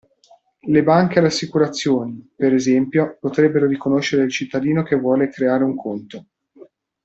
[0.61, 5.75] Le banche e le assicurazioni, per esempio, potrebbero riconoscere il cittadino che vuole creare un
[5.75, 6.25] conto.